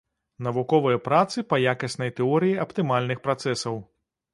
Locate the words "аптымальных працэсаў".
2.67-3.75